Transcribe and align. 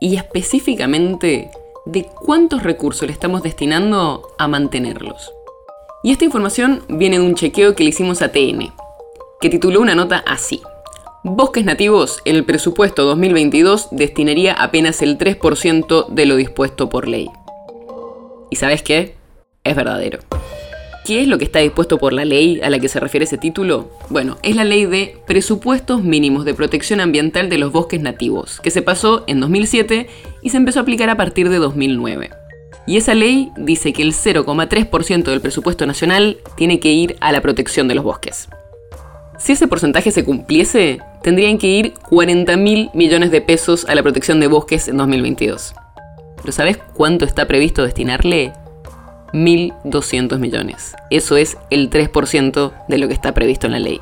y 0.00 0.16
específicamente 0.16 1.50
de 1.86 2.04
cuántos 2.04 2.62
recursos 2.62 3.06
le 3.06 3.12
estamos 3.12 3.42
destinando 3.42 4.28
a 4.38 4.48
mantenerlos. 4.48 5.32
Y 6.02 6.12
esta 6.12 6.24
información 6.24 6.82
viene 6.88 7.18
de 7.18 7.26
un 7.26 7.34
chequeo 7.34 7.74
que 7.74 7.84
le 7.84 7.90
hicimos 7.90 8.22
a 8.22 8.30
TN, 8.30 8.72
que 9.40 9.50
tituló 9.50 9.80
una 9.80 9.94
nota 9.94 10.22
así. 10.26 10.62
Bosques 11.24 11.64
nativos 11.64 12.20
el 12.24 12.44
presupuesto 12.44 13.04
2022 13.04 13.88
destinaría 13.90 14.52
apenas 14.52 15.02
el 15.02 15.18
3% 15.18 16.08
de 16.08 16.26
lo 16.26 16.36
dispuesto 16.36 16.88
por 16.88 17.08
ley. 17.08 17.28
¿Y 18.50 18.56
sabes 18.56 18.82
qué? 18.82 19.16
Es 19.64 19.74
verdadero. 19.74 20.20
¿Qué 21.06 21.22
es 21.22 21.28
lo 21.28 21.38
que 21.38 21.44
está 21.44 21.60
dispuesto 21.60 21.98
por 21.98 22.12
la 22.12 22.24
ley 22.24 22.60
a 22.64 22.68
la 22.68 22.80
que 22.80 22.88
se 22.88 22.98
refiere 22.98 23.26
ese 23.26 23.38
título? 23.38 23.92
Bueno, 24.08 24.38
es 24.42 24.56
la 24.56 24.64
ley 24.64 24.86
de 24.86 25.16
presupuestos 25.24 26.02
mínimos 26.02 26.44
de 26.44 26.52
protección 26.52 26.98
ambiental 26.98 27.48
de 27.48 27.58
los 27.58 27.70
bosques 27.70 28.00
nativos, 28.00 28.58
que 28.60 28.72
se 28.72 28.82
pasó 28.82 29.22
en 29.28 29.38
2007 29.38 30.08
y 30.42 30.50
se 30.50 30.56
empezó 30.56 30.80
a 30.80 30.82
aplicar 30.82 31.08
a 31.08 31.16
partir 31.16 31.48
de 31.48 31.58
2009. 31.58 32.30
Y 32.88 32.96
esa 32.96 33.14
ley 33.14 33.52
dice 33.56 33.92
que 33.92 34.02
el 34.02 34.14
0,3% 34.14 35.22
del 35.22 35.40
presupuesto 35.40 35.86
nacional 35.86 36.38
tiene 36.56 36.80
que 36.80 36.90
ir 36.90 37.16
a 37.20 37.30
la 37.30 37.40
protección 37.40 37.86
de 37.86 37.94
los 37.94 38.02
bosques. 38.02 38.48
Si 39.38 39.52
ese 39.52 39.68
porcentaje 39.68 40.10
se 40.10 40.24
cumpliese, 40.24 40.98
tendrían 41.22 41.58
que 41.58 41.68
ir 41.68 41.94
40 42.08 42.56
mil 42.56 42.90
millones 42.94 43.30
de 43.30 43.42
pesos 43.42 43.86
a 43.88 43.94
la 43.94 44.02
protección 44.02 44.40
de 44.40 44.48
bosques 44.48 44.88
en 44.88 44.96
2022. 44.96 45.72
¿Pero 46.38 46.52
sabes 46.52 46.78
cuánto 46.94 47.24
está 47.24 47.46
previsto 47.46 47.84
destinarle? 47.84 48.52
1.200 49.32 50.38
millones. 50.38 50.94
Eso 51.10 51.36
es 51.36 51.56
el 51.70 51.90
3% 51.90 52.72
de 52.88 52.98
lo 52.98 53.08
que 53.08 53.14
está 53.14 53.34
previsto 53.34 53.66
en 53.66 53.72
la 53.72 53.78
ley. 53.78 54.00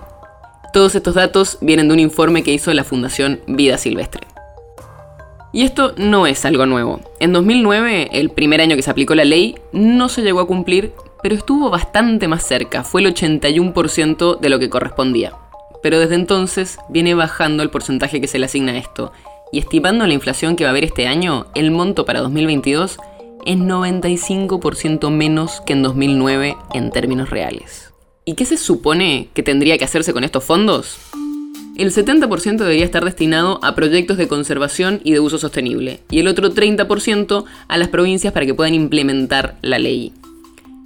Todos 0.72 0.94
estos 0.94 1.14
datos 1.14 1.58
vienen 1.60 1.88
de 1.88 1.94
un 1.94 2.00
informe 2.00 2.42
que 2.42 2.52
hizo 2.52 2.72
la 2.74 2.84
Fundación 2.84 3.40
Vida 3.46 3.78
Silvestre. 3.78 4.26
Y 5.52 5.62
esto 5.62 5.94
no 5.96 6.26
es 6.26 6.44
algo 6.44 6.66
nuevo. 6.66 7.00
En 7.20 7.32
2009, 7.32 8.10
el 8.12 8.30
primer 8.30 8.60
año 8.60 8.74
que 8.74 8.82
se 8.82 8.90
aplicó 8.90 9.14
la 9.14 9.24
ley, 9.24 9.54
no 9.72 10.08
se 10.08 10.22
llegó 10.22 10.40
a 10.40 10.48
cumplir, 10.48 10.92
pero 11.22 11.36
estuvo 11.36 11.70
bastante 11.70 12.26
más 12.26 12.44
cerca, 12.44 12.82
fue 12.82 13.02
el 13.02 13.14
81% 13.14 14.40
de 14.40 14.48
lo 14.48 14.58
que 14.58 14.68
correspondía. 14.68 15.32
Pero 15.80 16.00
desde 16.00 16.16
entonces 16.16 16.78
viene 16.88 17.14
bajando 17.14 17.62
el 17.62 17.70
porcentaje 17.70 18.20
que 18.20 18.26
se 18.26 18.40
le 18.40 18.46
asigna 18.46 18.72
a 18.72 18.78
esto, 18.78 19.12
y 19.52 19.60
estimando 19.60 20.06
la 20.08 20.14
inflación 20.14 20.56
que 20.56 20.64
va 20.64 20.70
a 20.70 20.72
haber 20.72 20.82
este 20.82 21.06
año, 21.06 21.46
el 21.54 21.70
monto 21.70 22.04
para 22.04 22.20
2022 22.20 22.98
es 23.46 23.56
95% 23.56 25.10
menos 25.10 25.60
que 25.66 25.72
en 25.72 25.82
2009 25.82 26.56
en 26.72 26.90
términos 26.90 27.30
reales. 27.30 27.92
¿Y 28.24 28.34
qué 28.34 28.44
se 28.44 28.56
supone 28.56 29.28
que 29.34 29.42
tendría 29.42 29.76
que 29.78 29.84
hacerse 29.84 30.12
con 30.12 30.24
estos 30.24 30.44
fondos? 30.44 30.98
El 31.76 31.92
70% 31.92 32.56
debería 32.56 32.84
estar 32.84 33.04
destinado 33.04 33.58
a 33.62 33.74
proyectos 33.74 34.16
de 34.16 34.28
conservación 34.28 35.00
y 35.02 35.12
de 35.12 35.20
uso 35.20 35.38
sostenible, 35.38 36.00
y 36.10 36.20
el 36.20 36.28
otro 36.28 36.54
30% 36.54 37.44
a 37.66 37.78
las 37.78 37.88
provincias 37.88 38.32
para 38.32 38.46
que 38.46 38.54
puedan 38.54 38.74
implementar 38.74 39.58
la 39.60 39.78
ley. 39.78 40.12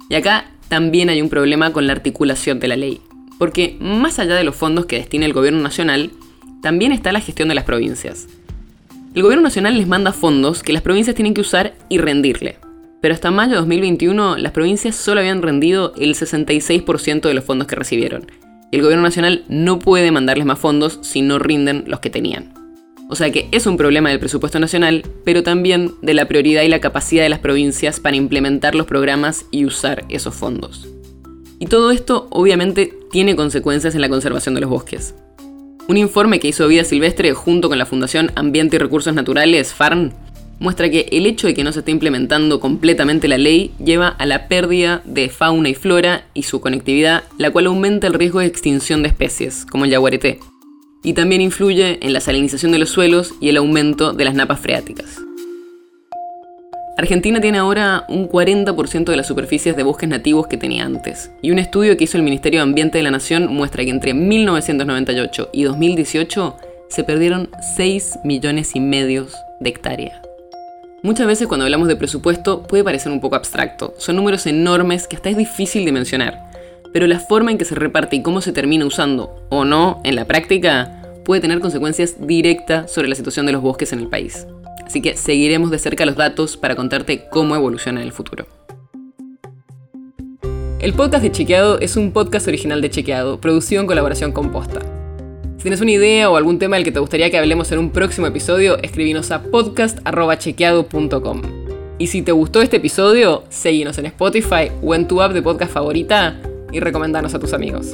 Y 0.09 0.15
acá 0.15 0.51
también 0.67 1.09
hay 1.09 1.21
un 1.21 1.29
problema 1.29 1.71
con 1.73 1.85
la 1.85 1.93
articulación 1.93 2.59
de 2.59 2.67
la 2.67 2.75
ley, 2.75 3.01
porque 3.37 3.77
más 3.79 4.17
allá 4.17 4.35
de 4.35 4.43
los 4.43 4.55
fondos 4.55 4.87
que 4.87 4.97
destina 4.97 5.25
el 5.25 5.33
gobierno 5.33 5.61
nacional, 5.61 6.11
también 6.63 6.91
está 6.91 7.11
la 7.11 7.21
gestión 7.21 7.49
de 7.49 7.55
las 7.55 7.65
provincias. 7.65 8.27
El 9.15 9.23
gobierno 9.23 9.43
nacional 9.43 9.75
les 9.75 9.87
manda 9.87 10.13
fondos 10.13 10.61
que 10.61 10.71
las 10.71 10.83
provincias 10.83 11.15
tienen 11.15 11.33
que 11.33 11.41
usar 11.41 11.73
y 11.89 11.97
rendirle. 11.97 12.57
Pero 13.01 13.13
hasta 13.13 13.31
mayo 13.31 13.51
de 13.51 13.57
2021 13.57 14.37
las 14.37 14.51
provincias 14.51 14.95
solo 14.95 15.21
habían 15.21 15.41
rendido 15.41 15.93
el 15.97 16.13
66% 16.13 17.21
de 17.21 17.33
los 17.33 17.43
fondos 17.43 17.67
que 17.67 17.75
recibieron. 17.75 18.27
El 18.71 18.83
gobierno 18.83 19.03
nacional 19.03 19.45
no 19.47 19.79
puede 19.79 20.11
mandarles 20.11 20.45
más 20.45 20.59
fondos 20.59 20.99
si 21.01 21.23
no 21.23 21.39
rinden 21.39 21.85
los 21.87 22.01
que 22.01 22.11
tenían. 22.11 22.53
O 23.09 23.15
sea 23.15 23.31
que 23.31 23.49
es 23.51 23.65
un 23.65 23.77
problema 23.77 24.09
del 24.09 24.19
presupuesto 24.19 24.59
nacional, 24.59 25.03
pero 25.25 25.41
también 25.41 25.93
de 26.03 26.13
la 26.13 26.27
prioridad 26.27 26.61
y 26.61 26.67
la 26.67 26.79
capacidad 26.79 27.23
de 27.23 27.29
las 27.29 27.39
provincias 27.39 27.99
para 27.99 28.15
implementar 28.15 28.75
los 28.75 28.85
programas 28.85 29.45
y 29.49 29.65
usar 29.65 30.05
esos 30.09 30.35
fondos. 30.35 30.87
Y 31.57 31.65
todo 31.65 31.89
esto 31.89 32.27
obviamente 32.29 32.93
tiene 33.11 33.35
consecuencias 33.35 33.95
en 33.95 34.01
la 34.01 34.09
conservación 34.09 34.53
de 34.53 34.61
los 34.61 34.69
bosques. 34.69 35.15
Un 35.89 35.97
informe 35.97 36.39
que 36.39 36.49
hizo 36.49 36.67
Vida 36.67 36.83
Silvestre 36.83 37.33
junto 37.33 37.67
con 37.67 37.79
la 37.79 37.87
Fundación 37.87 38.31
Ambiente 38.35 38.75
y 38.75 38.79
Recursos 38.79 39.11
Naturales, 39.15 39.73
FARN, 39.73 40.13
muestra 40.59 40.87
que 40.91 41.09
el 41.11 41.25
hecho 41.25 41.47
de 41.47 41.55
que 41.55 41.63
no 41.63 41.71
se 41.71 41.79
esté 41.79 41.89
implementando 41.89 42.59
completamente 42.59 43.27
la 43.27 43.39
ley 43.39 43.71
lleva 43.83 44.09
a 44.09 44.27
la 44.27 44.47
pérdida 44.47 45.01
de 45.05 45.29
fauna 45.29 45.69
y 45.69 45.73
flora 45.73 46.27
y 46.35 46.43
su 46.43 46.61
conectividad, 46.61 47.23
la 47.39 47.49
cual 47.49 47.65
aumenta 47.65 48.05
el 48.05 48.13
riesgo 48.13 48.39
de 48.39 48.45
extinción 48.45 49.01
de 49.01 49.09
especies, 49.09 49.65
como 49.65 49.85
el 49.85 49.89
yaguareté, 49.89 50.39
y 51.03 51.13
también 51.13 51.41
influye 51.41 51.97
en 52.05 52.13
la 52.13 52.21
salinización 52.21 52.71
de 52.71 52.77
los 52.77 52.91
suelos 52.91 53.33
y 53.41 53.49
el 53.49 53.57
aumento 53.57 54.13
de 54.13 54.25
las 54.25 54.35
napas 54.35 54.59
freáticas. 54.59 55.17
Argentina 56.99 57.39
tiene 57.39 57.59
ahora 57.59 58.03
un 58.09 58.27
40% 58.27 59.05
de 59.05 59.15
las 59.15 59.25
superficies 59.25 59.73
de 59.77 59.83
bosques 59.83 60.09
nativos 60.09 60.47
que 60.47 60.57
tenía 60.57 60.83
antes, 60.83 61.31
y 61.41 61.51
un 61.51 61.57
estudio 61.57 61.95
que 61.95 62.03
hizo 62.03 62.17
el 62.17 62.23
Ministerio 62.23 62.59
de 62.59 62.63
Ambiente 62.63 62.97
de 62.97 63.05
la 63.05 63.11
Nación 63.11 63.47
muestra 63.47 63.85
que 63.85 63.89
entre 63.89 64.13
1998 64.13 65.49
y 65.53 65.63
2018 65.63 66.57
se 66.89 67.03
perdieron 67.05 67.51
6 67.77 68.19
millones 68.25 68.75
y 68.75 68.81
medio 68.81 69.27
de 69.61 69.69
hectáreas. 69.69 70.19
Muchas 71.01 71.25
veces 71.25 71.47
cuando 71.47 71.63
hablamos 71.63 71.87
de 71.87 71.95
presupuesto 71.95 72.63
puede 72.63 72.83
parecer 72.83 73.13
un 73.13 73.21
poco 73.21 73.37
abstracto, 73.37 73.93
son 73.97 74.17
números 74.17 74.45
enormes 74.45 75.07
que 75.07 75.15
hasta 75.15 75.29
es 75.29 75.37
difícil 75.37 75.85
de 75.85 75.93
mencionar, 75.93 76.51
pero 76.91 77.07
la 77.07 77.19
forma 77.19 77.51
en 77.51 77.57
que 77.57 77.63
se 77.63 77.75
reparte 77.75 78.17
y 78.17 78.23
cómo 78.23 78.41
se 78.41 78.51
termina 78.51 78.85
usando 78.85 79.47
o 79.47 79.63
no 79.63 80.01
en 80.03 80.17
la 80.17 80.25
práctica 80.25 81.01
puede 81.23 81.39
tener 81.39 81.61
consecuencias 81.61 82.27
directas 82.27 82.91
sobre 82.91 83.07
la 83.07 83.15
situación 83.15 83.45
de 83.45 83.53
los 83.53 83.61
bosques 83.61 83.93
en 83.93 83.99
el 83.99 84.07
país 84.07 84.45
así 84.89 85.01
que 85.03 85.15
seguiremos 85.15 85.69
de 85.69 85.77
cerca 85.77 86.03
los 86.03 86.15
datos 86.15 86.57
para 86.57 86.75
contarte 86.75 87.27
cómo 87.29 87.55
evoluciona 87.55 88.01
en 88.01 88.07
el 88.07 88.11
futuro. 88.11 88.47
El 90.79 90.93
podcast 90.93 91.21
de 91.21 91.31
Chequeado 91.31 91.79
es 91.79 91.95
un 91.95 92.11
podcast 92.11 92.47
original 92.47 92.81
de 92.81 92.89
Chequeado, 92.89 93.39
producido 93.39 93.81
en 93.81 93.87
colaboración 93.87 94.31
con 94.31 94.51
Posta. 94.51 94.79
Si 95.57 95.63
tienes 95.63 95.81
una 95.81 95.91
idea 95.91 96.27
o 96.31 96.37
algún 96.37 96.57
tema 96.57 96.77
del 96.77 96.85
que 96.85 96.91
te 96.91 96.99
gustaría 96.99 97.29
que 97.29 97.37
hablemos 97.37 97.71
en 97.71 97.77
un 97.77 97.91
próximo 97.91 98.25
episodio, 98.25 98.79
escribinos 98.81 99.29
a 99.29 99.43
podcast.chequeado.com. 99.43 101.41
Y 101.99 102.07
si 102.07 102.23
te 102.23 102.31
gustó 102.31 102.63
este 102.63 102.77
episodio, 102.77 103.43
seguinos 103.49 103.99
en 103.99 104.07
Spotify 104.07 104.71
o 104.81 104.95
en 104.95 105.07
tu 105.07 105.21
app 105.21 105.33
de 105.33 105.43
podcast 105.43 105.71
favorita 105.71 106.41
y 106.71 106.79
recomendanos 106.79 107.35
a 107.35 107.39
tus 107.39 107.53
amigos. 107.53 107.91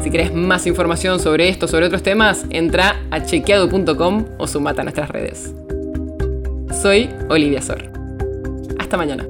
Si 0.00 0.12
querés 0.12 0.32
más 0.32 0.68
información 0.68 1.18
sobre 1.18 1.48
esto 1.48 1.66
o 1.66 1.68
sobre 1.68 1.86
otros 1.86 2.04
temas, 2.04 2.44
entra 2.50 3.02
a 3.10 3.24
chequeado.com 3.24 4.26
o 4.38 4.46
sumate 4.46 4.82
a 4.82 4.84
nuestras 4.84 5.08
redes. 5.08 5.52
Soy 6.84 7.08
Olivia 7.30 7.62
Sor. 7.62 7.82
Hasta 8.78 8.98
mañana. 8.98 9.26